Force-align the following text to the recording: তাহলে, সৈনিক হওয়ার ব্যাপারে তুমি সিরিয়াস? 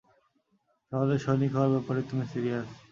তাহলে, 0.91 1.15
সৈনিক 1.17 1.51
হওয়ার 1.53 1.73
ব্যাপারে 1.73 2.01
তুমি 2.09 2.23
সিরিয়াস? 2.31 2.67